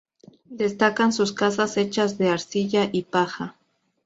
[0.49, 3.55] Destacan sus casas hechas de arcilla y paja.